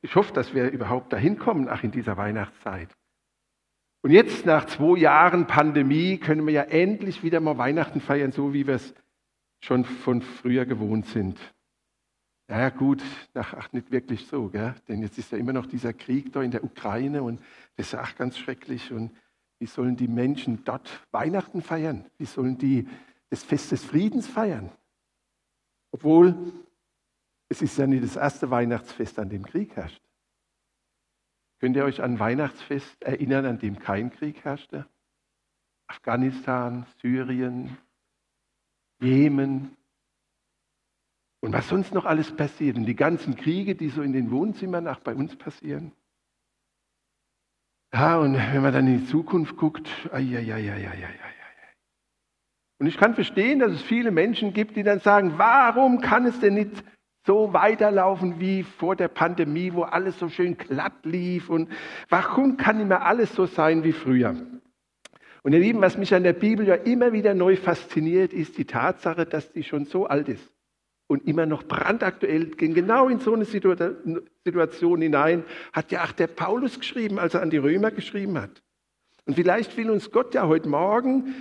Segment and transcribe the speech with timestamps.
[0.00, 2.88] ich hoffe, dass wir überhaupt dahin kommen, ach in dieser Weihnachtszeit.
[4.02, 8.54] Und jetzt nach zwei Jahren Pandemie können wir ja endlich wieder mal Weihnachten feiern, so
[8.54, 8.94] wie wir es
[9.60, 11.38] schon von früher gewohnt sind.
[12.48, 13.02] Ja gut,
[13.34, 14.74] ach, ach nicht wirklich so, gell?
[14.86, 17.40] denn jetzt ist ja immer noch dieser Krieg da in der Ukraine und
[17.76, 18.92] das ist auch ganz schrecklich.
[18.92, 19.10] Und
[19.58, 22.06] wie sollen die Menschen dort Weihnachten feiern?
[22.16, 22.88] Wie sollen die
[23.28, 24.70] das Fest des Friedens feiern?
[25.90, 26.52] Obwohl
[27.48, 30.02] es ist ja nicht das erste Weihnachtsfest, an dem Krieg herrscht.
[31.60, 34.86] Könnt ihr euch an Weihnachtsfest erinnern, an dem kein Krieg herrschte?
[35.88, 37.76] Afghanistan, Syrien,
[39.00, 39.76] Jemen,
[41.40, 44.88] und was sonst noch alles passiert und die ganzen Kriege, die so in den Wohnzimmern
[44.88, 45.92] auch bei uns passieren.
[47.92, 51.14] Ja, und wenn man dann in die Zukunft guckt, ai, ai, ai, ai, ai, ai.
[52.80, 56.38] Und ich kann verstehen, dass es viele Menschen gibt, die dann sagen, warum kann es
[56.38, 56.84] denn nicht
[57.28, 61.68] so weiterlaufen wie vor der Pandemie, wo alles so schön glatt lief und
[62.08, 64.34] warum kann mehr alles so sein wie früher?
[65.42, 68.64] Und ihr Lieben, was mich an der Bibel ja immer wieder neu fasziniert, ist die
[68.64, 70.54] Tatsache, dass die schon so alt ist
[71.06, 76.28] und immer noch brandaktuell, gehen genau in so eine Situation hinein, hat ja auch der
[76.28, 78.62] Paulus geschrieben, als er an die Römer geschrieben hat.
[79.26, 81.34] Und vielleicht will uns Gott ja heute Morgen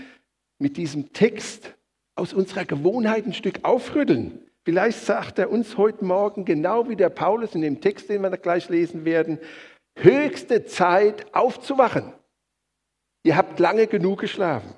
[0.59, 1.77] mit diesem Text
[2.15, 4.41] aus unserer Gewohnheit ein Stück aufrütteln.
[4.67, 8.31] Vielleicht sagt er uns heute Morgen, genau wie der Paulus in dem Text, den wir
[8.31, 9.39] gleich lesen werden,
[9.95, 12.11] höchste Zeit aufzuwachen.
[13.23, 14.73] Ihr habt lange genug geschlafen.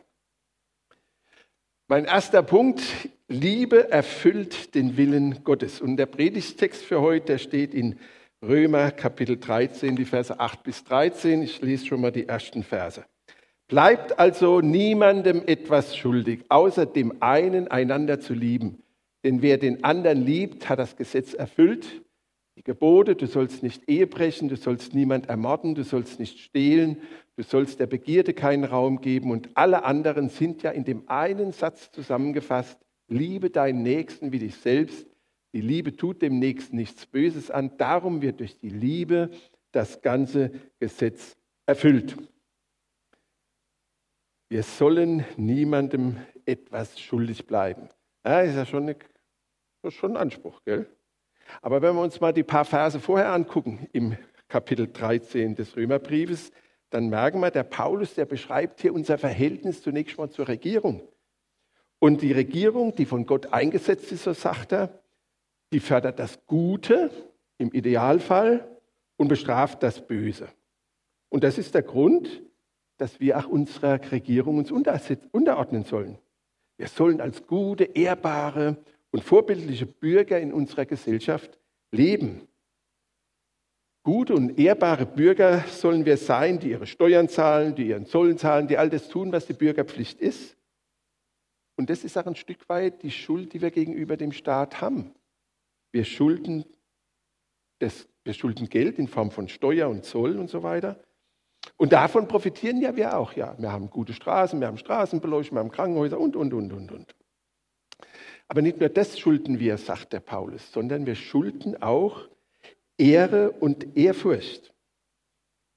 [1.88, 2.84] Mein erster Punkt,
[3.28, 5.82] Liebe erfüllt den Willen Gottes.
[5.82, 7.98] Und der Predigtext für heute, der steht in
[8.44, 11.42] Römer Kapitel 13, die Verse 8 bis 13.
[11.42, 13.04] Ich lese schon mal die ersten Verse.
[13.68, 18.84] Bleibt also niemandem etwas schuldig, außer dem einen einander zu lieben.
[19.24, 22.02] Denn wer den anderen liebt, hat das Gesetz erfüllt.
[22.56, 26.98] Die Gebote, du sollst nicht Ehe brechen, du sollst niemand ermorden, du sollst nicht stehlen,
[27.38, 31.54] du sollst der Begierde keinen Raum geben und alle anderen sind ja in dem einen
[31.54, 32.78] Satz zusammengefasst,
[33.08, 35.08] Liebe deinen Nächsten wie dich selbst.
[35.54, 37.76] Die Liebe tut dem Nächsten nichts Böses an.
[37.78, 39.32] Darum wird durch die Liebe
[39.72, 41.36] das ganze Gesetz
[41.66, 42.16] erfüllt.
[44.48, 47.90] Wir sollen niemandem etwas schuldig bleiben.
[48.26, 48.96] Ja, ist ja schon, eine,
[49.92, 50.90] schon ein Anspruch, gell?
[51.62, 56.52] Aber wenn wir uns mal die paar Verse vorher angucken, im Kapitel 13 des Römerbriefes,
[56.90, 61.08] dann merken wir, der Paulus, der beschreibt hier unser Verhältnis zunächst mal zur Regierung.
[62.00, 65.02] Und die Regierung, die von Gott eingesetzt ist, so sagt er,
[65.72, 67.12] die fördert das Gute
[67.58, 68.68] im Idealfall
[69.18, 70.50] und bestraft das Böse.
[71.30, 72.42] Und das ist der Grund,
[72.98, 76.18] dass wir auch unserer Regierung uns unterordnen sollen.
[76.80, 78.78] Wir sollen als gute, ehrbare
[79.12, 81.60] und vorbildliche Bürger in unserer Gesellschaft
[81.92, 82.48] leben.
[84.02, 88.70] Gute und ehrbare Bürger sollen wir sein, die ihre Steuern zahlen, die ihren Zollen zahlen,
[88.70, 90.56] die all das tun, was die Bürgerpflicht ist.
[91.76, 95.14] Und das ist auch ein Stück weit die Schuld, die wir gegenüber dem Staat haben.
[95.92, 96.64] Wir schulden,
[97.80, 100.98] das, wir schulden Geld in Form von Steuer und Zoll und so weiter.
[101.78, 103.34] Und davon profitieren ja wir auch.
[103.34, 106.92] Ja, wir haben gute Straßen, wir haben Straßenbeleuchtung, wir haben Krankenhäuser und, und, und, und,
[106.92, 107.16] und.
[108.48, 112.28] Aber nicht nur das schulden wir, sagt der Paulus, sondern wir schulden auch
[112.98, 114.74] Ehre und Ehrfurcht.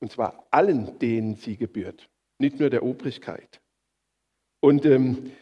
[0.00, 2.08] Und zwar allen, denen sie gebührt,
[2.38, 3.60] nicht nur der Obrigkeit.
[4.60, 5.32] Und ähm,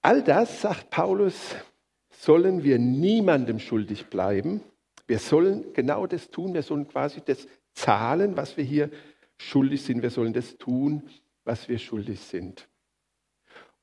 [0.00, 1.54] All das, sagt Paulus,
[2.10, 4.62] sollen wir niemandem schuldig bleiben.
[5.06, 6.54] Wir sollen genau das tun.
[6.54, 7.46] Wir sollen quasi das
[7.78, 8.90] zahlen, was wir hier
[9.38, 10.02] schuldig sind.
[10.02, 11.08] Wir sollen das tun,
[11.44, 12.68] was wir schuldig sind.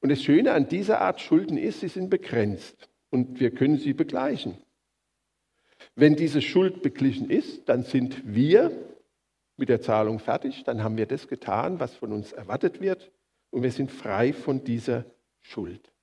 [0.01, 3.93] Und das Schöne an dieser Art Schulden ist, sie sind begrenzt und wir können sie
[3.93, 4.57] begleichen.
[5.95, 8.71] Wenn diese Schuld beglichen ist, dann sind wir
[9.57, 13.11] mit der Zahlung fertig, dann haben wir das getan, was von uns erwartet wird
[13.49, 15.05] und wir sind frei von dieser
[15.41, 15.94] Schuld.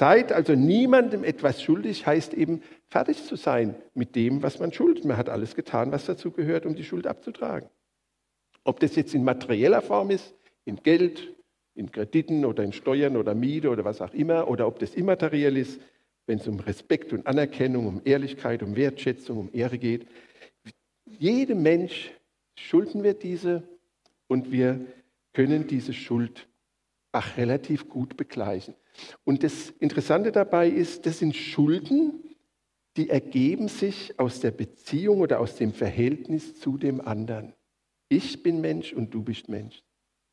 [0.00, 5.04] Seid also niemandem etwas schuldig, heißt eben fertig zu sein mit dem, was man schuldet.
[5.04, 7.68] Man hat alles getan, was dazu gehört, um die Schuld abzutragen.
[8.64, 11.36] Ob das jetzt in materieller Form ist, in Geld,
[11.74, 15.58] in Krediten oder in Steuern oder Miete oder was auch immer, oder ob das immateriell
[15.58, 15.78] ist,
[16.24, 20.06] wenn es um Respekt und Anerkennung, um Ehrlichkeit, um Wertschätzung, um Ehre geht.
[21.04, 22.10] Jedem Mensch
[22.54, 23.64] schulden wir diese
[24.28, 24.80] und wir
[25.34, 26.48] können diese Schuld
[27.12, 28.74] auch relativ gut begleichen.
[29.24, 32.36] Und das Interessante dabei ist, das sind Schulden,
[32.96, 37.54] die ergeben sich aus der Beziehung oder aus dem Verhältnis zu dem anderen.
[38.08, 39.82] Ich bin Mensch und du bist Mensch.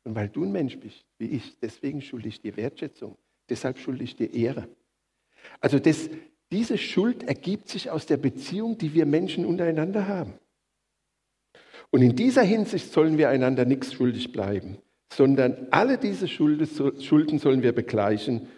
[0.04, 3.16] Und weil du ein Mensch bist, wie ich, deswegen schulde ich dir Wertschätzung.
[3.48, 4.68] Deshalb schulde ich dir Ehre.
[5.60, 6.10] Also das
[6.50, 10.34] Diese Schuld ergibt sich aus der Beziehung, die wir Menschen untereinander haben.
[11.90, 14.78] Und in dieser Hinsicht sollen wir einander nichts schuldig bleiben,
[15.12, 18.48] sondern alle diese Schulden sollen wir begleichen.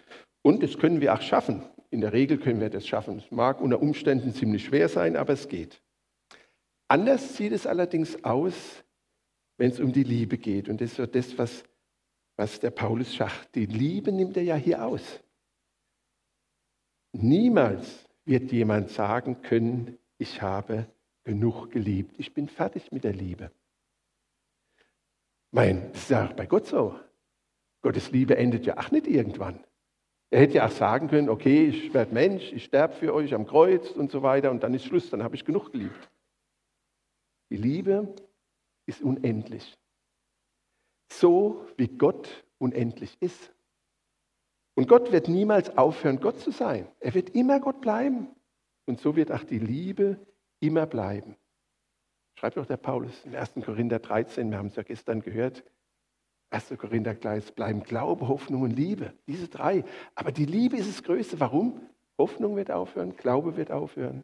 [0.41, 1.63] Und das können wir auch schaffen.
[1.89, 3.17] In der Regel können wir das schaffen.
[3.17, 5.81] Es mag unter Umständen ziemlich schwer sein, aber es geht.
[6.87, 8.83] Anders sieht es allerdings aus,
[9.57, 10.69] wenn es um die Liebe geht.
[10.69, 11.63] Und das ist das, was,
[12.35, 13.55] was der Paulus sagt.
[13.55, 15.01] Die Liebe nimmt er ja hier aus.
[17.13, 20.87] Niemals wird jemand sagen können, ich habe
[21.23, 22.15] genug geliebt.
[22.17, 23.51] Ich bin fertig mit der Liebe.
[25.51, 26.97] Mein, das ist ja bei Gott so.
[27.81, 29.63] Gottes Liebe endet ja auch nicht irgendwann.
[30.29, 33.45] Er hätte ja auch sagen können, okay, ich werde Mensch, ich sterbe für euch am
[33.45, 36.09] Kreuz und so weiter und dann ist Schluss, dann habe ich genug geliebt.
[37.49, 38.15] Die Liebe
[38.85, 39.77] ist unendlich.
[41.11, 43.53] So wie Gott unendlich ist.
[44.75, 46.87] Und Gott wird niemals aufhören, Gott zu sein.
[47.01, 48.29] Er wird immer Gott bleiben.
[48.85, 50.17] Und so wird auch die Liebe
[50.61, 51.35] immer bleiben.
[52.41, 53.53] Schreibt doch der Paulus in 1.
[53.63, 55.63] Korinther 13, wir haben es ja gestern gehört,
[56.49, 56.73] 1.
[56.75, 59.13] Korinther gleich bleiben Glaube, Hoffnung und Liebe.
[59.27, 59.83] Diese drei.
[60.15, 61.39] Aber die Liebe ist das Größte.
[61.39, 61.81] Warum?
[62.17, 64.23] Hoffnung wird aufhören, Glaube wird aufhören.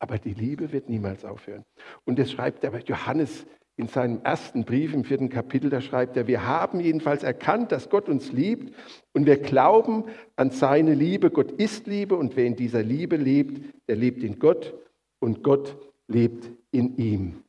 [0.00, 1.64] Aber die Liebe wird niemals aufhören.
[2.04, 3.46] Und das schreibt der Johannes
[3.76, 7.88] in seinem ersten Brief im vierten Kapitel, da schreibt er, wir haben jedenfalls erkannt, dass
[7.88, 8.74] Gott uns liebt
[9.12, 11.30] und wir glauben an seine Liebe.
[11.30, 14.74] Gott ist Liebe und wer in dieser Liebe lebt, der lebt in Gott
[15.20, 17.44] und Gott lebt in ihm.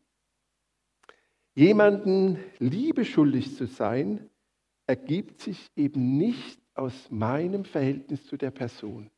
[1.55, 4.29] Jemanden Liebe schuldig zu sein,
[4.87, 9.11] ergibt sich eben nicht aus meinem Verhältnis zu der Person.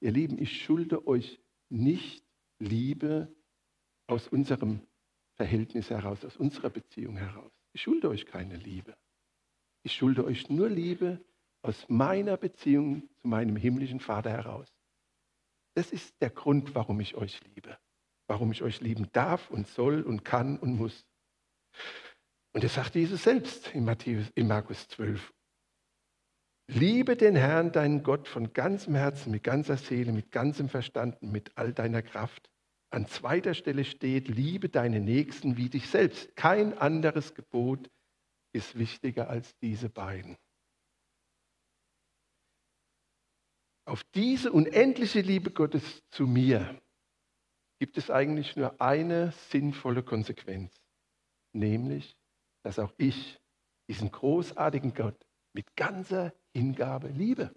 [0.00, 2.24] Ihr Lieben, ich schulde euch nicht
[2.58, 3.34] Liebe
[4.06, 4.80] aus unserem
[5.34, 7.52] Verhältnis heraus, aus unserer Beziehung heraus.
[7.72, 8.96] Ich schulde euch keine Liebe.
[9.82, 11.20] Ich schulde euch nur Liebe
[11.62, 14.68] aus meiner Beziehung zu meinem himmlischen Vater heraus.
[15.74, 17.78] Das ist der Grund, warum ich euch liebe,
[18.32, 21.04] warum ich euch lieben darf und soll und kann und muss.
[22.54, 25.34] Und das sagt Jesus selbst in, Matthäus, in Markus 12.
[26.66, 31.58] Liebe den Herrn, deinen Gott, von ganzem Herzen, mit ganzer Seele, mit ganzem Verstand, mit
[31.58, 32.50] all deiner Kraft.
[32.88, 36.34] An zweiter Stelle steht, liebe deine Nächsten wie dich selbst.
[36.34, 37.90] Kein anderes Gebot
[38.54, 40.38] ist wichtiger als diese beiden.
[43.84, 46.81] Auf diese unendliche Liebe Gottes zu mir
[47.82, 50.72] gibt es eigentlich nur eine sinnvolle Konsequenz
[51.52, 52.16] nämlich,
[52.62, 53.40] dass auch ich
[53.88, 57.52] diesen großartigen Gott mit ganzer Hingabe liebe.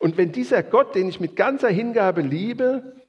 [0.00, 3.00] Und wenn dieser Gott, den ich mit ganzer Hingabe liebe,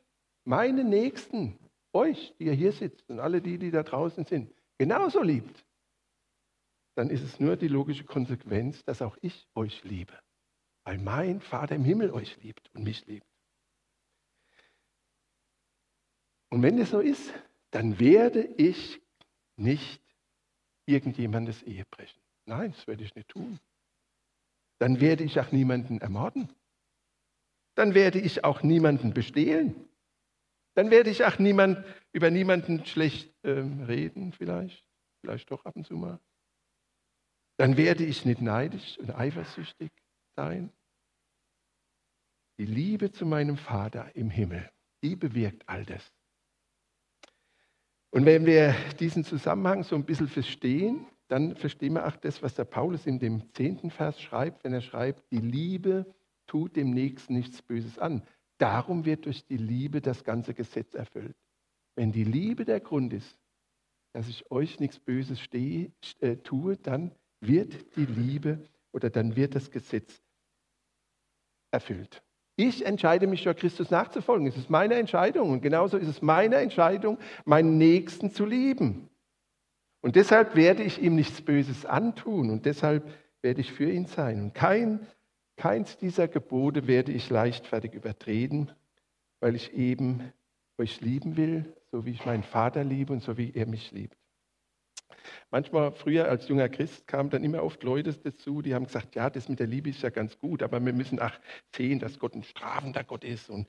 [0.46, 1.58] meine Nächsten,
[1.92, 5.66] euch, die ihr hier sitzt und alle die, die da draußen sind, genauso liebt,
[6.96, 10.14] dann ist es nur die logische Konsequenz, dass auch ich euch liebe,
[10.84, 13.29] weil mein Vater im Himmel euch liebt und mich liebt.
[16.50, 17.34] Und wenn es so ist,
[17.72, 19.02] dann werde ich
[19.56, 20.02] nicht
[20.86, 22.20] irgendjemandes Ehe brechen.
[22.46, 23.60] Nein, das werde ich nicht tun.
[24.80, 26.50] Dann werde ich auch niemanden ermorden.
[27.76, 29.76] Dann werde ich auch niemanden bestehlen.
[30.74, 34.84] Dann werde ich auch niemand, über niemanden schlecht äh, reden, vielleicht.
[35.22, 36.20] Vielleicht doch ab und zu mal.
[37.58, 39.92] Dann werde ich nicht neidisch und eifersüchtig
[40.38, 40.72] sein.
[42.58, 44.70] Die Liebe zu meinem Vater im Himmel,
[45.04, 46.10] die bewirkt all das.
[48.12, 52.56] Und wenn wir diesen Zusammenhang so ein bisschen verstehen, dann verstehen wir auch das, was
[52.56, 56.06] der Paulus in dem zehnten Vers schreibt, wenn er schreibt, die Liebe
[56.48, 58.24] tut dem Nächsten nichts Böses an.
[58.58, 61.38] Darum wird durch die Liebe das ganze Gesetz erfüllt.
[61.96, 63.38] Wenn die Liebe der Grund ist,
[64.14, 67.12] dass ich euch nichts Böses stehe, äh, tue, dann
[67.42, 70.22] wird die Liebe oder dann wird das Gesetz
[71.72, 72.24] erfüllt.
[72.60, 74.46] Ich entscheide mich für Christus nachzufolgen.
[74.46, 75.52] Es ist meine Entscheidung.
[75.52, 79.08] Und genauso ist es meine Entscheidung, meinen Nächsten zu lieben.
[80.02, 82.50] Und deshalb werde ich ihm nichts Böses antun.
[82.50, 83.10] Und deshalb
[83.42, 84.42] werde ich für ihn sein.
[84.42, 85.08] Und kein,
[85.56, 88.70] keins dieser Gebote werde ich leichtfertig übertreten,
[89.40, 90.34] weil ich eben
[90.78, 94.19] euch lieben will, so wie ich meinen Vater liebe und so wie er mich liebt.
[95.52, 99.30] Manchmal früher als junger Christ kamen dann immer oft Leute dazu, die haben gesagt, ja,
[99.30, 101.34] das mit der Liebe ist ja ganz gut, aber wir müssen auch
[101.76, 103.68] sehen, dass Gott ein strafender Gott ist und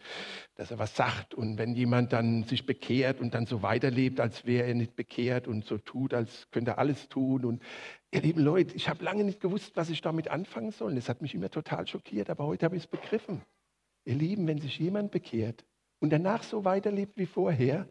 [0.54, 1.34] dass er was sagt.
[1.34, 5.48] Und wenn jemand dann sich bekehrt und dann so weiterlebt, als wäre er nicht bekehrt
[5.48, 7.44] und so tut, als könnte er alles tun.
[7.44, 7.62] Und
[8.10, 10.94] ihr lieben Leute, ich habe lange nicht gewusst, was ich damit anfangen soll.
[10.94, 13.42] Das hat mich immer total schockiert, aber heute habe ich es begriffen.
[14.04, 15.64] Ihr Lieben, wenn sich jemand bekehrt
[16.00, 17.88] und danach so weiterlebt wie vorher,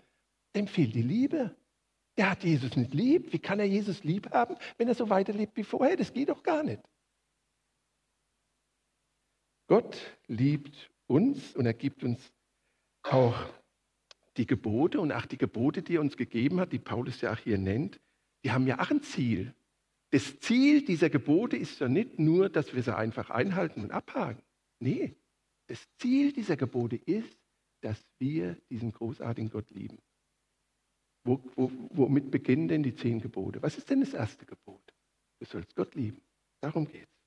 [0.56, 1.56] dem fehlt die Liebe.
[2.20, 3.32] Der hat Jesus nicht lieb.
[3.32, 5.96] Wie kann er Jesus lieb haben, wenn er so weiterlebt wie vorher?
[5.96, 6.82] Das geht doch gar nicht.
[9.68, 9.98] Gott
[10.28, 12.34] liebt uns und er gibt uns
[13.04, 13.38] auch
[14.36, 17.38] die Gebote und auch die Gebote, die er uns gegeben hat, die Paulus ja auch
[17.38, 18.02] hier nennt,
[18.44, 19.56] die haben ja auch ein Ziel.
[20.10, 24.44] Das Ziel dieser Gebote ist ja nicht nur, dass wir sie einfach einhalten und abhaken.
[24.80, 25.16] Nee,
[25.68, 27.40] das Ziel dieser Gebote ist,
[27.80, 30.00] dass wir diesen großartigen Gott lieben.
[31.24, 33.62] Wo, wo, womit beginnen denn die zehn Gebote?
[33.62, 34.94] Was ist denn das erste Gebot?
[35.40, 36.22] Du sollst Gott lieben.
[36.62, 37.20] Darum geht es.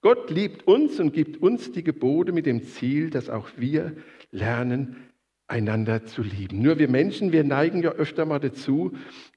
[0.00, 3.96] Gott liebt uns und gibt uns die Gebote mit dem Ziel, dass auch wir
[4.30, 5.10] lernen,
[5.48, 6.62] einander zu lieben.
[6.62, 8.92] Nur wir Menschen, wir neigen ja öfter mal dazu,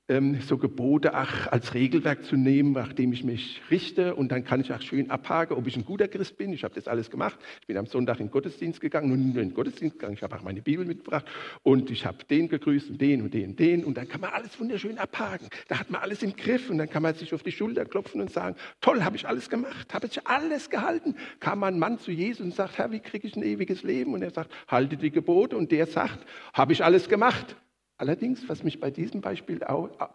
[0.09, 4.59] ähm, so Gebote ach, als Regelwerk zu nehmen, nachdem ich mich richte und dann kann
[4.59, 6.51] ich auch schön abhaken, ob ich ein guter Christ bin.
[6.51, 7.39] Ich habe das alles gemacht.
[7.61, 10.15] Ich bin am Sonntag in den Gottesdienst gegangen nur in den Gottesdienst gegangen.
[10.15, 11.25] Ich habe auch meine Bibel mitgebracht
[11.63, 14.31] und ich habe den gegrüßt und den und den und den und dann kann man
[14.31, 15.47] alles wunderschön abhaken.
[15.67, 18.19] Da hat man alles im Griff und dann kann man sich auf die Schulter klopfen
[18.19, 21.15] und sagen, toll, habe ich alles gemacht, habe ich alles gehalten.
[21.39, 24.13] Kam ein Mann zu Jesus und sagt, Herr, wie kriege ich ein ewiges Leben?
[24.13, 27.55] Und er sagt, halte die Gebote und der sagt, habe ich alles gemacht.
[27.99, 29.59] Allerdings, was mich bei diesem Beispiel,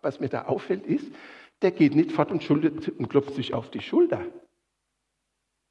[0.00, 1.06] was mir da auffällt, ist,
[1.60, 4.24] der geht nicht fort und, schuldet, und klopft sich auf die Schulter.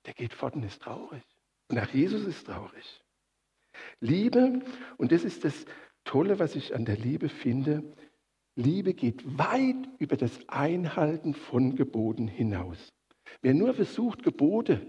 [0.05, 1.23] Der geht fort und ist traurig.
[1.69, 3.03] Und auch Jesus ist traurig.
[3.99, 4.61] Liebe,
[4.97, 5.65] und das ist das
[6.03, 7.83] Tolle, was ich an der Liebe finde,
[8.55, 12.93] Liebe geht weit über das Einhalten von Geboten hinaus.
[13.41, 14.85] Wer nur versucht, Gebote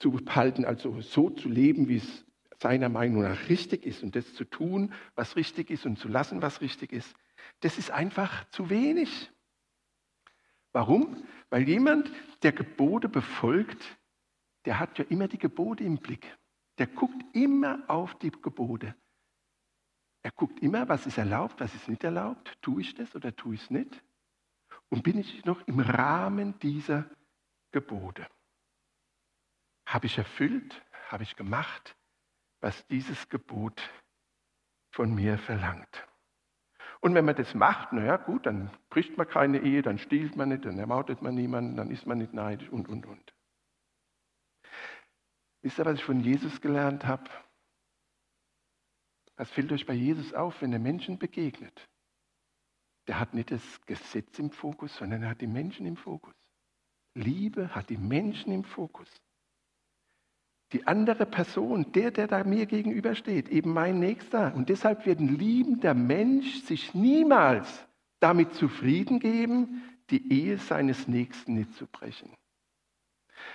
[0.00, 2.24] zu halten, also so zu leben, wie es
[2.60, 6.42] seiner Meinung nach richtig ist und das zu tun, was richtig ist und zu lassen,
[6.42, 7.14] was richtig ist,
[7.60, 9.30] das ist einfach zu wenig.
[10.72, 11.24] Warum?
[11.50, 12.10] Weil jemand,
[12.42, 13.98] der Gebote befolgt,
[14.64, 16.36] der hat ja immer die Gebote im Blick.
[16.78, 18.94] Der guckt immer auf die Gebote.
[20.22, 22.56] Er guckt immer, was ist erlaubt, was ist nicht erlaubt.
[22.60, 24.02] Tue ich das oder tue ich es nicht?
[24.90, 27.08] Und bin ich noch im Rahmen dieser
[27.72, 28.26] Gebote?
[29.86, 30.82] Habe ich erfüllt?
[31.08, 31.96] Habe ich gemacht?
[32.60, 33.80] Was dieses Gebot
[34.90, 36.06] von mir verlangt.
[37.00, 40.48] Und wenn man das macht, naja gut, dann bricht man keine Ehe, dann stiehlt man
[40.48, 43.34] nicht, dann ermordet man niemanden, dann ist man nicht neidisch und, und, und.
[45.62, 47.30] Wisst ihr, was ich von Jesus gelernt habe?
[49.36, 51.88] Was fällt euch bei Jesus auf, wenn er Menschen begegnet?
[53.06, 56.34] Der hat nicht das Gesetz im Fokus, sondern er hat die Menschen im Fokus.
[57.14, 59.08] Liebe hat die Menschen im Fokus
[60.72, 64.54] die andere Person, der, der da mir gegenübersteht, eben mein Nächster.
[64.54, 67.86] Und deshalb wird ein liebender Mensch sich niemals
[68.20, 72.30] damit zufrieden geben, die Ehe seines Nächsten nicht zu brechen.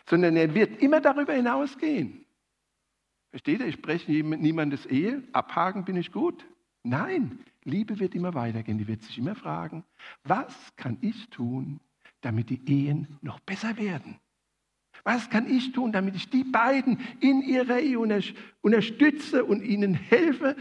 [0.06, 2.26] Sondern er wird immer darüber hinausgehen.
[3.30, 3.68] Versteht ihr?
[3.68, 6.46] Ich breche niemandes Ehe, abhaken bin ich gut.
[6.84, 8.78] Nein, Liebe wird immer weitergehen.
[8.78, 9.84] Die wird sich immer fragen,
[10.24, 11.80] was kann ich tun,
[12.22, 14.20] damit die Ehen noch besser werden?
[15.04, 18.00] Was kann ich tun, damit ich die beiden in ihrer Ehe
[18.62, 20.56] unterstütze und ihnen helfe,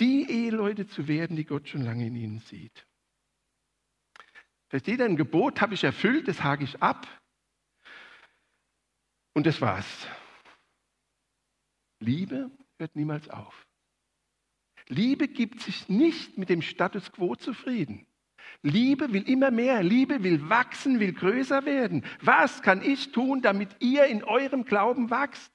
[0.00, 2.86] die Eheleute zu werden, die Gott schon lange in ihnen sieht?
[4.68, 7.08] Versteht ihr, ein Gebot habe ich erfüllt, das hake ich ab.
[9.34, 10.06] Und das war's.
[11.98, 13.66] Liebe hört niemals auf.
[14.88, 18.06] Liebe gibt sich nicht mit dem Status quo zufrieden.
[18.62, 22.04] Liebe will immer mehr, Liebe will wachsen, will größer werden.
[22.20, 25.52] Was kann ich tun, damit ihr in eurem Glauben wachst?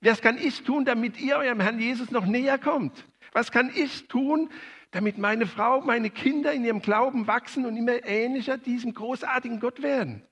[0.00, 3.06] Was kann ich tun, damit ihr eurem Herrn Jesus noch näher kommt?
[3.32, 4.50] Was kann ich tun,
[4.90, 9.82] damit meine Frau, meine Kinder in ihrem Glauben wachsen und immer ähnlicher diesem großartigen Gott
[9.82, 10.22] werden?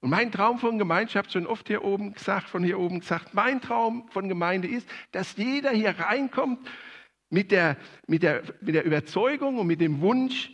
[0.00, 3.00] Und mein Traum von Gemeinde, ich habe schon oft hier oben gesagt, von hier oben
[3.00, 6.66] gesagt, mein Traum von Gemeinde ist, dass jeder hier reinkommt
[7.30, 10.50] mit der, mit, der, mit der Überzeugung und mit dem Wunsch,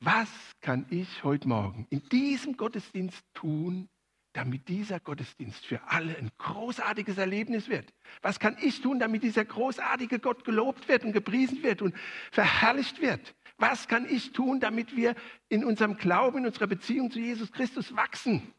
[0.00, 0.28] was
[0.60, 3.88] kann ich heute Morgen in diesem Gottesdienst tun,
[4.34, 7.94] damit dieser Gottesdienst für alle ein großartiges Erlebnis wird?
[8.20, 11.94] Was kann ich tun, damit dieser großartige Gott gelobt wird und gepriesen wird und
[12.30, 13.34] verherrlicht wird?
[13.56, 15.14] Was kann ich tun, damit wir
[15.48, 18.52] in unserem Glauben, in unserer Beziehung zu Jesus Christus wachsen?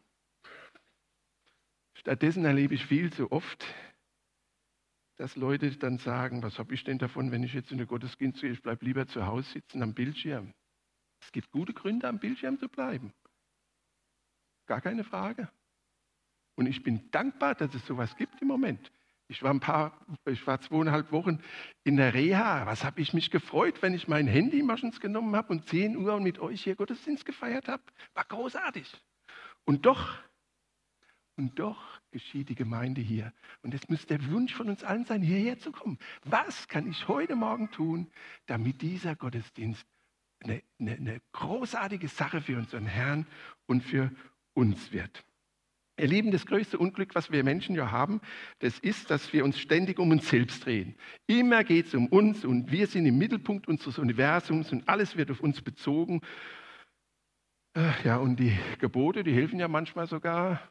[1.94, 3.66] Stattdessen erlebe ich viel zu oft,
[5.18, 8.42] dass Leute dann sagen, was habe ich denn davon, wenn ich jetzt in der Gottesdienst
[8.42, 10.54] gehe, ich bleibe lieber zu Hause sitzen am Bildschirm.
[11.20, 13.14] Es gibt gute Gründe, am Bildschirm zu bleiben.
[14.68, 15.50] Gar keine Frage.
[16.56, 18.92] Und ich bin dankbar, dass es sowas gibt im Moment.
[19.30, 21.42] Ich war ein paar, ich war zweieinhalb Wochen
[21.84, 22.66] in der Reha.
[22.66, 26.20] Was habe ich mich gefreut, wenn ich mein Handy maschens genommen habe und 10 Uhr
[26.20, 27.84] mit euch hier Gottesdienst gefeiert habe.
[28.14, 29.02] War großartig.
[29.66, 30.18] Und doch
[31.36, 33.34] und doch geschieht die Gemeinde hier.
[33.62, 35.98] Und es muss der Wunsch von uns allen sein, hierher zu kommen.
[36.24, 38.12] Was kann ich heute Morgen tun,
[38.46, 39.86] damit dieser Gottesdienst
[40.40, 43.28] eine, eine, eine großartige Sache für unseren Herrn
[43.66, 44.12] und für
[44.54, 45.24] uns wird?
[46.00, 48.22] Ihr Lieben, das größte Unglück, was wir Menschen ja haben,
[48.60, 50.96] das ist, dass wir uns ständig um uns selbst drehen.
[51.26, 55.32] Immer geht es um uns und wir sind im Mittelpunkt unseres Universums und alles wird
[55.32, 56.22] auf uns bezogen.
[57.76, 60.62] Äh, ja, und die Gebote, die helfen ja manchmal sogar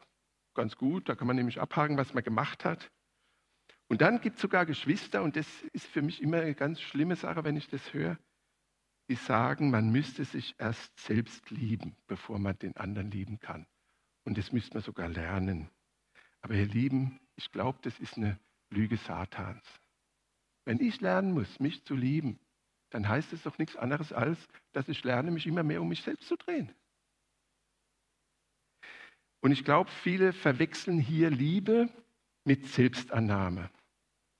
[0.56, 1.08] ganz gut.
[1.08, 2.90] Da kann man nämlich abhaken, was man gemacht hat.
[3.88, 7.14] Und dann gibt es sogar Geschwister, und das ist für mich immer eine ganz schlimme
[7.14, 8.18] Sache, wenn ich das höre,
[9.08, 13.66] die sagen, man müsste sich erst selbst lieben, bevor man den anderen lieben kann.
[14.24, 15.70] Und das müsste man sogar lernen.
[16.40, 19.64] Aber ihr Lieben, ich glaube, das ist eine Lüge Satans.
[20.64, 22.40] Wenn ich lernen muss, mich zu lieben,
[22.90, 26.02] dann heißt es doch nichts anderes als, dass ich lerne, mich immer mehr um mich
[26.02, 26.72] selbst zu drehen.
[29.46, 31.88] Und ich glaube, viele verwechseln hier Liebe
[32.42, 33.70] mit Selbstannahme.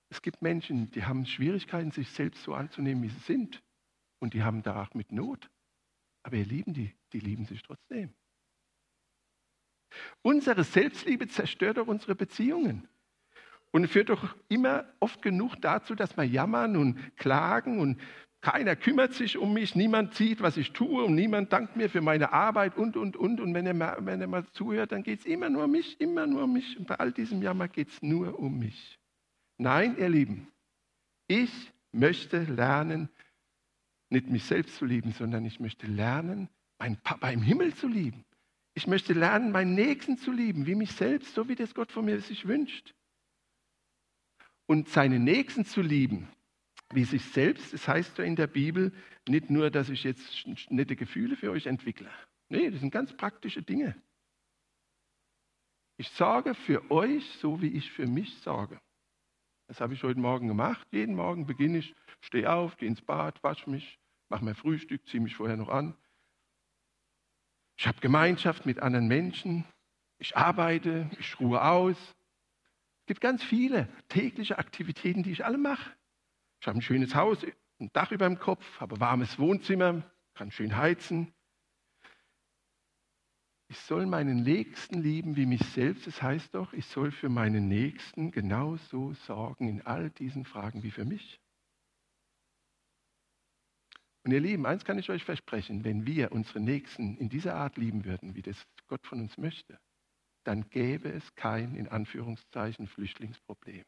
[0.09, 3.63] Es gibt Menschen, die haben Schwierigkeiten, sich selbst so anzunehmen, wie sie sind.
[4.19, 5.49] Und die haben da auch mit Not.
[6.23, 8.13] Aber ihr lieben die, die lieben sich trotzdem.
[10.23, 12.89] Unsere Selbstliebe zerstört doch unsere Beziehungen
[13.71, 18.01] und führt doch immer oft genug dazu, dass wir jammern und klagen und
[18.41, 22.01] keiner kümmert sich um mich, niemand sieht, was ich tue und niemand dankt mir für
[22.01, 23.41] meine Arbeit und, und, und.
[23.41, 25.99] Und wenn er mal, wenn er mal zuhört, dann geht es immer nur um mich,
[25.99, 26.77] immer nur um mich.
[26.77, 28.99] Und bei all diesem Jammer geht es nur um mich.
[29.57, 30.47] Nein, ihr Lieben,
[31.27, 33.09] ich möchte lernen,
[34.09, 38.23] nicht mich selbst zu lieben, sondern ich möchte lernen, meinen Papa im Himmel zu lieben.
[38.75, 42.05] Ich möchte lernen, meinen Nächsten zu lieben, wie mich selbst, so wie das Gott von
[42.05, 42.93] mir sich wünscht.
[44.67, 46.29] Und seine Nächsten zu lieben,
[46.93, 48.93] wie sich selbst, das heißt ja in der Bibel
[49.27, 52.09] nicht nur, dass ich jetzt nette Gefühle für euch entwickle.
[52.49, 53.95] Nee, das sind ganz praktische Dinge.
[55.97, 58.79] Ich sorge für euch, so wie ich für mich sorge.
[59.67, 60.87] Das habe ich heute Morgen gemacht.
[60.91, 65.21] Jeden Morgen beginne ich, stehe auf, gehe ins Bad, wasche mich, mache mein Frühstück, ziehe
[65.21, 65.97] mich vorher noch an,
[67.77, 69.63] ich habe Gemeinschaft mit anderen Menschen.
[70.17, 71.97] Ich arbeite, ich ruhe aus.
[73.01, 75.91] Es gibt ganz viele tägliche Aktivitäten, die ich alle mache.
[76.59, 77.45] Ich habe ein schönes Haus,
[77.79, 81.33] ein Dach über dem Kopf, habe ein warmes Wohnzimmer, kann schön heizen.
[83.69, 86.07] Ich soll meinen Nächsten lieben wie mich selbst.
[86.07, 90.91] Das heißt doch, ich soll für meinen Nächsten genauso sorgen in all diesen Fragen wie
[90.91, 91.39] für mich.
[94.23, 97.77] Und ihr Lieben, eins kann ich euch versprechen, wenn wir unsere Nächsten in dieser Art
[97.77, 99.79] lieben würden, wie das Gott von uns möchte,
[100.43, 103.83] dann gäbe es kein, in Anführungszeichen, Flüchtlingsproblem.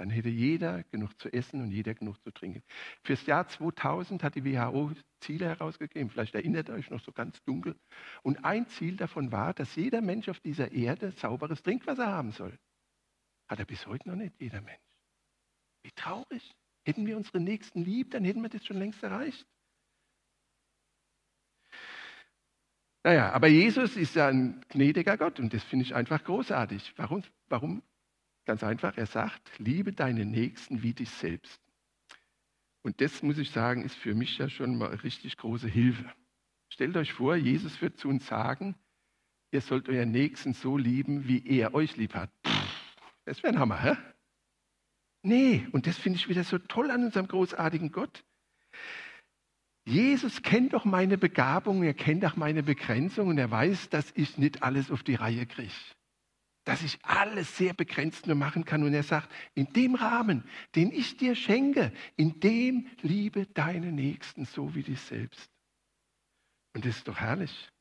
[0.00, 2.62] Dann hätte jeder genug zu essen und jeder genug zu trinken.
[3.04, 7.42] Fürs Jahr 2000 hat die WHO Ziele herausgegeben, vielleicht erinnert ihr euch noch so ganz
[7.44, 7.76] dunkel.
[8.22, 12.58] Und ein Ziel davon war, dass jeder Mensch auf dieser Erde sauberes Trinkwasser haben soll.
[13.46, 14.80] Hat er bis heute noch nicht jeder Mensch.
[15.82, 16.50] Wie traurig.
[16.86, 19.46] Hätten wir unsere Nächsten lieb, dann hätten wir das schon längst erreicht.
[23.04, 26.94] Naja, aber Jesus ist ja ein gnädiger Gott und das finde ich einfach großartig.
[26.96, 27.22] Warum?
[27.50, 27.82] Warum?
[28.50, 31.62] Ganz einfach, er sagt, liebe deine Nächsten wie dich selbst.
[32.82, 36.12] Und das, muss ich sagen, ist für mich ja schon mal richtig große Hilfe.
[36.68, 38.74] Stellt euch vor, Jesus wird zu uns sagen,
[39.52, 42.32] ihr sollt euren Nächsten so lieben, wie er euch lieb hat.
[43.24, 43.96] Das wäre ein Hammer, hä?
[45.22, 48.24] Nee, und das finde ich wieder so toll an unserem großartigen Gott.
[49.84, 54.38] Jesus kennt doch meine Begabung, er kennt auch meine Begrenzung und er weiß, dass ich
[54.38, 55.70] nicht alles auf die Reihe kriege.
[56.70, 58.84] Dass ich alles sehr begrenzt nur machen kann.
[58.84, 60.44] Und er sagt, in dem Rahmen,
[60.76, 65.50] den ich dir schenke, in dem liebe deine Nächsten so wie dich selbst.
[66.72, 67.72] Und das ist doch herrlich.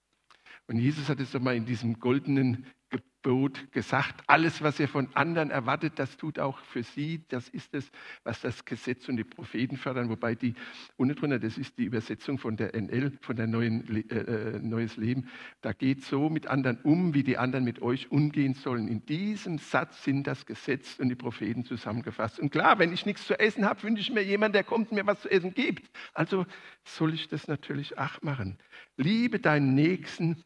[0.65, 5.09] Und Jesus hat es doch mal in diesem goldenen Gebot gesagt, alles, was ihr von
[5.13, 7.25] anderen erwartet, das tut auch für sie.
[7.27, 7.91] Das ist es,
[8.23, 10.09] was das Gesetz und die Propheten fördern.
[10.09, 10.55] Wobei die,
[10.97, 14.95] ohne drunter, das ist die Übersetzung von der NL, von der neuen äh, äh, Neues
[14.97, 15.27] Leben.
[15.61, 18.87] Da geht so mit anderen um, wie die anderen mit euch umgehen sollen.
[18.87, 22.39] In diesem Satz sind das Gesetz und die Propheten zusammengefasst.
[22.39, 24.95] Und klar, wenn ich nichts zu essen habe, wünsche ich mir jemanden, der kommt und
[24.95, 25.89] mir was zu essen gibt.
[26.13, 26.45] Also
[26.85, 28.57] soll ich das natürlich acht machen.
[28.95, 30.43] Liebe deinen Nächsten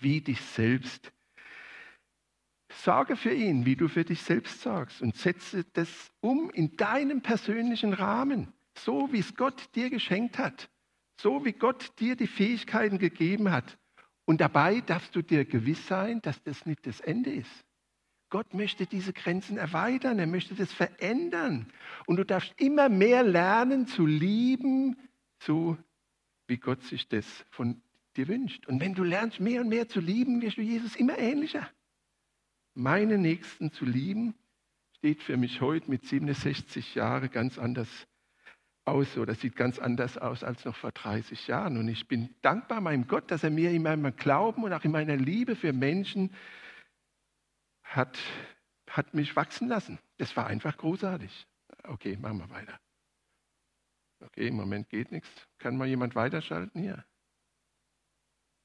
[0.00, 1.12] wie dich selbst
[2.72, 7.20] Sorge für ihn, wie du für dich selbst sorgst und setze das um in deinem
[7.20, 10.70] persönlichen Rahmen, so wie es Gott dir geschenkt hat,
[11.20, 13.78] so wie Gott dir die Fähigkeiten gegeben hat.
[14.24, 17.64] Und dabei darfst du dir gewiss sein, dass das nicht das Ende ist.
[18.28, 21.66] Gott möchte diese Grenzen erweitern, er möchte das verändern.
[22.06, 24.96] Und du darfst immer mehr lernen zu lieben,
[25.42, 25.76] so
[26.46, 27.82] wie Gott sich das von
[28.16, 28.68] dir wünscht.
[28.68, 31.68] Und wenn du lernst, mehr und mehr zu lieben, wirst du Jesus immer ähnlicher
[32.80, 34.34] meine Nächsten zu lieben,
[34.96, 37.88] steht für mich heute mit 67 Jahren ganz anders
[38.86, 41.76] aus oder sieht ganz anders aus als noch vor 30 Jahren.
[41.76, 44.90] Und ich bin dankbar meinem Gott, dass er mir in meinem Glauben und auch in
[44.90, 46.34] meiner Liebe für Menschen
[47.82, 48.18] hat,
[48.88, 49.98] hat mich wachsen lassen.
[50.16, 51.46] Das war einfach großartig.
[51.84, 52.80] Okay, machen wir weiter.
[54.20, 55.30] Okay, im Moment geht nichts.
[55.58, 57.04] Kann mal jemand weiterschalten hier?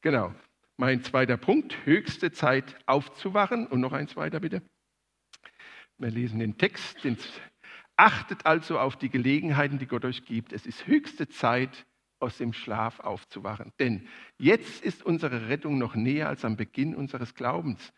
[0.01, 0.33] Genau.
[0.77, 3.67] Mein zweiter Punkt, höchste Zeit aufzuwachen.
[3.67, 4.61] Und noch ein zweiter bitte.
[5.97, 7.03] Wir lesen den Text.
[7.03, 7.17] Den
[7.95, 10.51] Achtet also auf die Gelegenheiten, die Gott euch gibt.
[10.51, 11.85] Es ist höchste Zeit,
[12.19, 13.71] aus dem Schlaf aufzuwachen.
[13.79, 14.07] Denn
[14.37, 17.93] jetzt ist unsere Rettung noch näher als am Beginn unseres Glaubens.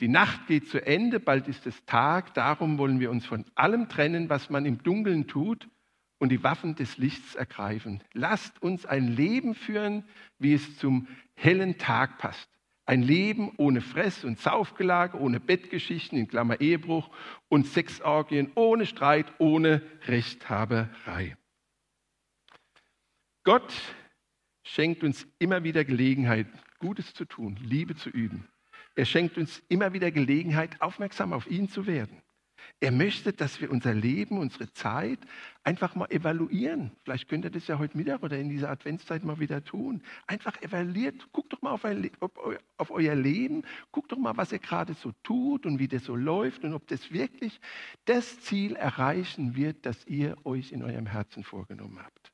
[0.00, 2.34] Die Nacht geht zu Ende, bald ist es Tag.
[2.34, 5.68] Darum wollen wir uns von allem trennen, was man im Dunkeln tut
[6.18, 8.02] und die Waffen des Lichts ergreifen.
[8.12, 10.04] Lasst uns ein Leben führen,
[10.38, 12.48] wie es zum hellen Tag passt.
[12.86, 17.10] Ein Leben ohne Fress- und Saufgelage, ohne Bettgeschichten, in Klammer Ehebruch
[17.48, 21.36] und Sexorgien, ohne Streit, ohne Rechthaberei.
[23.44, 23.72] Gott
[24.62, 26.46] schenkt uns immer wieder Gelegenheit,
[26.78, 28.48] Gutes zu tun, Liebe zu üben.
[28.94, 32.22] Er schenkt uns immer wieder Gelegenheit, aufmerksam auf ihn zu werden.
[32.80, 35.18] Er möchte, dass wir unser Leben, unsere Zeit
[35.64, 36.92] einfach mal evaluieren.
[37.02, 40.02] Vielleicht könnt ihr das ja heute Mittag oder in dieser Adventszeit mal wieder tun.
[40.26, 44.60] Einfach evaluiert, guckt doch mal auf, euer, auf euer Leben, guckt doch mal, was ihr
[44.60, 47.60] gerade so tut und wie das so läuft und ob das wirklich
[48.04, 52.32] das Ziel erreichen wird, das ihr euch in eurem Herzen vorgenommen habt.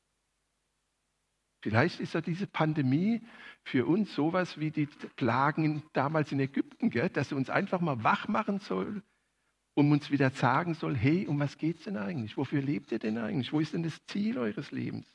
[1.63, 3.23] Vielleicht ist ja diese Pandemie
[3.63, 4.85] für uns sowas wie die
[5.17, 7.09] Plagen damals in Ägypten, gell?
[7.09, 9.03] dass sie uns einfach mal wach machen soll
[9.75, 12.37] um uns wieder sagen soll, hey, um was geht es denn eigentlich?
[12.37, 13.53] Wofür lebt ihr denn eigentlich?
[13.53, 15.07] Wo ist denn das Ziel eures Lebens?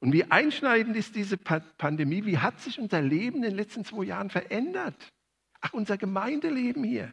[0.00, 2.26] Und wie einschneidend ist diese Pandemie?
[2.26, 5.12] Wie hat sich unser Leben in den letzten zwei Jahren verändert?
[5.60, 7.12] Ach, unser Gemeindeleben hier.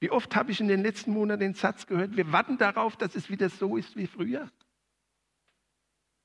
[0.00, 3.14] Wie oft habe ich in den letzten Monaten den Satz gehört, wir warten darauf, dass
[3.14, 4.50] es wieder so ist wie früher.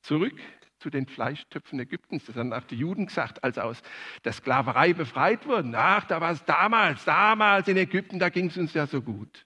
[0.02, 0.40] Zurück
[0.80, 2.26] zu den Fleischtöpfen Ägyptens.
[2.26, 3.82] Das haben auch die Juden gesagt, als sie aus
[4.24, 5.76] der Sklaverei befreit wurden.
[5.76, 9.46] Ach, da war es damals, damals in Ägypten, da ging es uns ja so gut.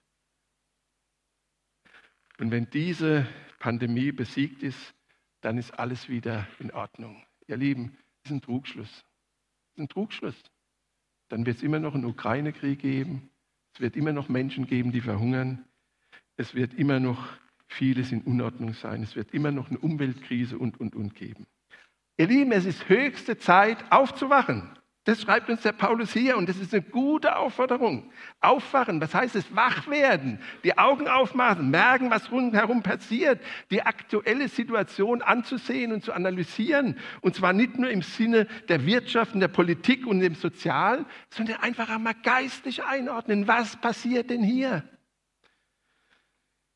[2.40, 3.28] Und wenn diese
[3.60, 4.94] Pandemie besiegt ist,
[5.42, 7.24] dann ist alles wieder in Ordnung.
[7.48, 8.90] Ihr Lieben, das ist ein Trugschluss.
[8.90, 10.36] Das ist ein Trugschluss.
[11.30, 13.30] Dann wird es immer noch einen Ukraine-Krieg geben.
[13.74, 15.66] Es wird immer noch Menschen geben, die verhungern.
[16.38, 17.28] Es wird immer noch
[17.74, 19.04] vieles in Unordnung sein.
[19.04, 21.46] Es wird immer noch eine Umweltkrise und, und, und geben.
[22.18, 24.70] Ihr Lieben, es ist höchste Zeit, aufzuwachen.
[25.06, 28.10] Das schreibt uns der Paulus hier und das ist eine gute Aufforderung.
[28.40, 29.54] Aufwachen, was heißt es?
[29.54, 36.14] Wach werden, die Augen aufmachen, merken, was rundherum passiert, die aktuelle Situation anzusehen und zu
[36.14, 36.98] analysieren.
[37.20, 41.58] Und zwar nicht nur im Sinne der Wirtschaft und der Politik und dem Sozialen, sondern
[41.58, 43.46] einfach einmal geistlich einordnen.
[43.46, 44.84] Was passiert denn hier?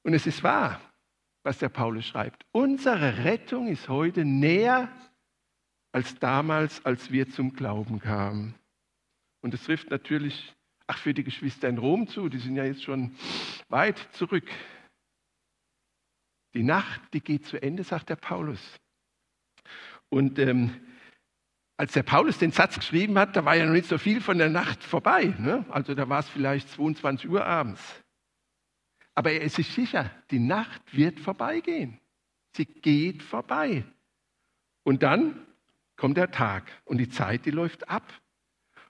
[0.08, 0.80] Und es ist wahr,
[1.44, 2.46] was der Paulus schreibt.
[2.54, 4.90] Unsere Rettung ist heute näher
[5.92, 8.56] als damals, als wir zum Glauben kamen.
[9.42, 10.56] Und es trifft natürlich,
[10.88, 13.18] ach, für die Geschwister in Rom zu, die sind ja jetzt schon
[13.68, 14.50] weit zurück.
[16.54, 18.80] Die Nacht, die geht zu Ende, sagt der Paulus.
[20.08, 20.74] Und ähm,
[21.76, 24.38] als der Paulus den Satz geschrieben hat, da war ja noch nicht so viel von
[24.38, 25.36] der Nacht vorbei.
[25.38, 25.66] Ne?
[25.68, 28.06] Also da war es vielleicht 22 Uhr abends.
[29.18, 32.00] Aber er ist sich sicher, die Nacht wird vorbeigehen.
[32.56, 33.84] Sie geht vorbei.
[34.84, 35.44] Und dann
[35.96, 38.04] kommt der Tag und die Zeit, die läuft ab.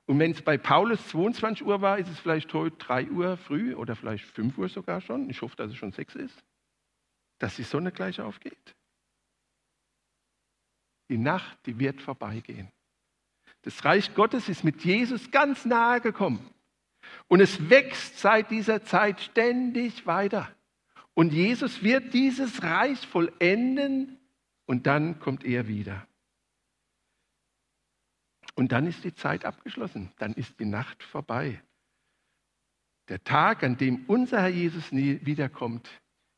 [0.06, 3.74] Und wenn es bei Paulus 22 Uhr war, ist es vielleicht heute 3 Uhr früh
[3.74, 5.30] oder vielleicht 5 Uhr sogar schon.
[5.30, 6.44] Ich hoffe, dass es schon 6 ist.
[7.40, 8.76] Dass die Sonne gleich aufgeht.
[11.08, 12.68] Die Nacht, die wird vorbeigehen.
[13.62, 16.54] Das Reich Gottes ist mit Jesus ganz nahe gekommen.
[17.28, 20.50] Und es wächst seit dieser Zeit ständig weiter.
[21.13, 24.20] Und Jesus wird dieses Reich vollenden
[24.65, 26.08] und dann kommt er wieder.
[28.56, 31.62] Und dann ist die Zeit abgeschlossen, dann ist die Nacht vorbei.
[33.08, 35.89] Der Tag, an dem unser Herr Jesus wiederkommt,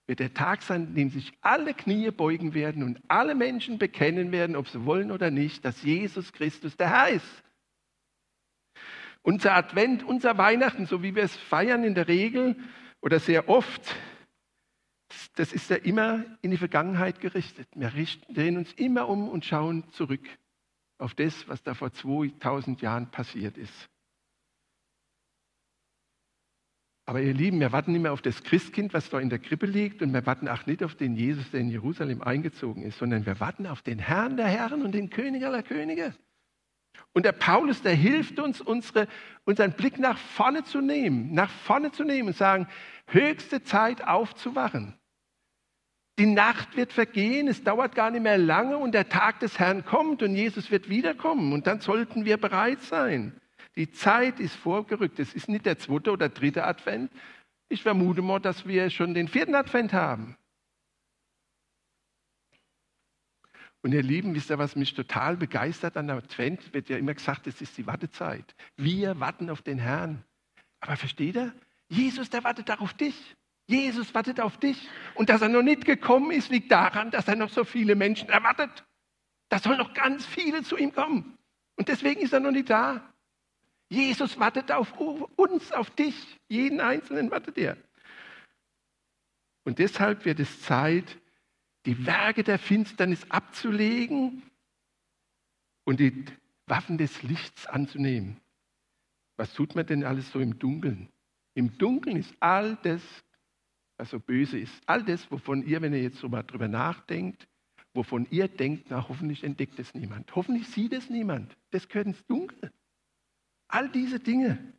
[0.06, 4.32] wird der Tag sein, an dem sich alle Knie beugen werden und alle Menschen bekennen
[4.32, 7.44] werden, ob sie wollen oder nicht, dass Jesus Christus der Herr ist.
[9.22, 12.56] Unser Advent, unser Weihnachten, so wie wir es feiern in der Regel
[13.02, 13.96] oder sehr oft,
[15.36, 17.68] das ist ja immer in die Vergangenheit gerichtet.
[17.76, 17.92] Wir
[18.34, 20.26] drehen uns immer um und schauen zurück
[20.98, 23.90] auf das, was da vor 2000 Jahren passiert ist.
[27.06, 29.66] Aber ihr Lieben, wir warten nicht mehr auf das Christkind, was da in der Krippe
[29.66, 33.26] liegt, und wir warten auch nicht auf den Jesus, der in Jerusalem eingezogen ist, sondern
[33.26, 36.14] wir warten auf den Herrn der Herren und den König aller Könige.
[37.14, 39.08] Und der Paulus, der hilft uns, unsere,
[39.46, 42.68] unseren Blick nach vorne zu nehmen, nach vorne zu nehmen und sagen,
[43.08, 44.96] höchste Zeit aufzuwachen.
[46.20, 49.86] Die Nacht wird vergehen, es dauert gar nicht mehr lange und der Tag des Herrn
[49.86, 53.40] kommt und Jesus wird wiederkommen und dann sollten wir bereit sein.
[53.76, 55.20] Die Zeit ist vorgerückt.
[55.20, 57.12] Es ist nicht der zweite oder dritte Advent.
[57.70, 60.36] Ich vermute mal, dass wir schon den vierten Advent haben.
[63.82, 66.74] Und ihr Lieben, wisst ihr, was mich total begeistert an der Advent?
[66.74, 68.56] Wird ja immer gesagt, es ist die Wartezeit.
[68.76, 70.24] Wir warten auf den Herrn.
[70.82, 71.54] Aber versteht ihr?
[71.88, 73.36] Jesus, der wartet auf dich.
[73.68, 74.90] Jesus wartet auf dich.
[75.16, 78.30] Und dass er noch nicht gekommen ist, liegt daran, dass er noch so viele Menschen
[78.30, 78.86] erwartet.
[79.48, 81.38] Da sollen noch ganz viele zu ihm kommen.
[81.76, 83.14] Und deswegen ist er noch nicht da.
[83.90, 86.38] Jesus wartet auf uns, auf dich.
[86.50, 87.78] Jeden Einzelnen wartet er.
[89.64, 91.19] Und deshalb wird es Zeit,
[91.86, 94.44] die Werke der Finsternis abzulegen
[95.86, 96.26] und die
[96.66, 98.40] Waffen des Lichts anzunehmen.
[99.38, 101.10] Was tut man denn alles so im Dunkeln?
[101.54, 103.02] Im Dunkeln ist all das,
[103.98, 104.74] was so böse ist.
[104.86, 107.48] All das, wovon ihr, wenn ihr jetzt so mal drüber nachdenkt,
[107.94, 110.36] wovon ihr denkt, na hoffentlich entdeckt es niemand.
[110.36, 111.56] Hoffentlich sieht es niemand.
[111.72, 112.72] Das gehört ins Dunkel.
[113.68, 114.74] All diese Dinge.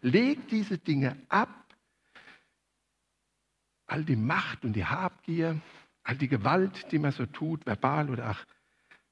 [0.00, 1.74] Legt diese Dinge ab.
[3.86, 5.60] All die Macht und die Habgier,
[6.06, 8.44] all die Gewalt, die man so tut, verbal oder auch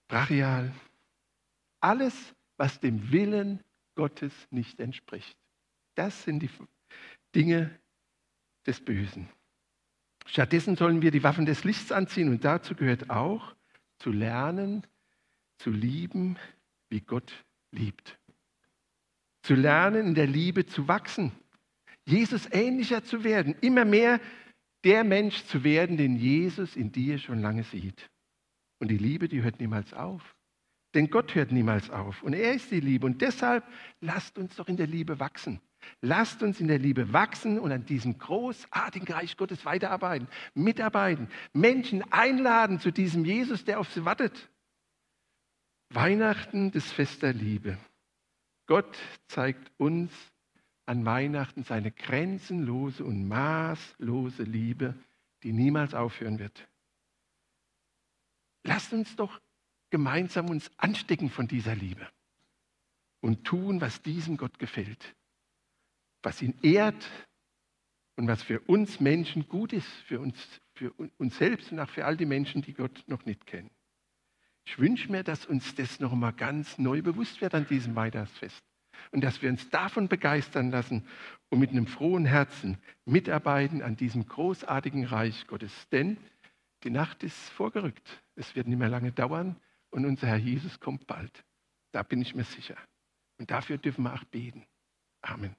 [0.08, 0.72] brachial.
[1.80, 3.62] Alles, was dem Willen
[3.94, 5.36] Gottes nicht entspricht.
[5.94, 6.50] Das sind die
[7.34, 7.78] Dinge
[8.66, 9.28] des Bösen.
[10.26, 13.54] Stattdessen sollen wir die Waffen des Lichts anziehen und dazu gehört auch
[13.98, 14.86] zu lernen,
[15.58, 16.38] zu lieben,
[16.88, 18.18] wie Gott liebt
[19.44, 21.30] zu lernen, in der Liebe zu wachsen,
[22.06, 24.20] Jesus ähnlicher zu werden, immer mehr
[24.84, 28.10] der Mensch zu werden, den Jesus in dir schon lange sieht.
[28.78, 30.36] Und die Liebe, die hört niemals auf.
[30.94, 33.06] Denn Gott hört niemals auf und er ist die Liebe.
[33.06, 33.64] Und deshalb
[34.00, 35.60] lasst uns doch in der Liebe wachsen.
[36.00, 42.02] Lasst uns in der Liebe wachsen und an diesem großartigen Reich Gottes weiterarbeiten, mitarbeiten, Menschen
[42.12, 44.48] einladen zu diesem Jesus, der auf sie wartet.
[45.90, 47.76] Weihnachten, das Fest der Liebe.
[48.66, 48.96] Gott
[49.28, 50.12] zeigt uns
[50.86, 54.94] an Weihnachten seine grenzenlose und maßlose Liebe,
[55.42, 56.68] die niemals aufhören wird.
[58.62, 59.40] Lasst uns doch
[59.90, 62.08] gemeinsam uns anstecken von dieser Liebe
[63.20, 65.14] und tun, was diesem Gott gefällt,
[66.22, 67.10] was ihn ehrt
[68.16, 70.36] und was für uns Menschen gut ist, für uns,
[70.74, 73.70] für uns selbst und auch für all die Menschen, die Gott noch nicht kennen.
[74.66, 78.62] Ich wünsche mir, dass uns das nochmal ganz neu bewusst wird an diesem Weihnachtsfest
[79.12, 81.06] und dass wir uns davon begeistern lassen
[81.50, 85.88] und mit einem frohen Herzen mitarbeiten an diesem großartigen Reich Gottes.
[85.90, 86.18] Denn
[86.82, 88.22] die Nacht ist vorgerückt.
[88.34, 89.56] Es wird nicht mehr lange dauern
[89.90, 91.44] und unser Herr Jesus kommt bald.
[91.92, 92.76] Da bin ich mir sicher.
[93.38, 94.64] Und dafür dürfen wir auch beten.
[95.22, 95.54] Amen.